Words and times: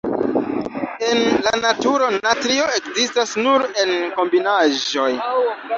En 1.09 1.21
la 1.47 1.51
naturo, 1.65 2.09
natrio 2.15 2.67
ekzistas 2.81 3.39
nur 3.45 3.71
en 3.85 3.97
kombinaĵoj. 4.19 5.11